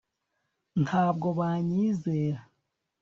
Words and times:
ntabwo 0.83 1.27
banyizera 1.39 2.39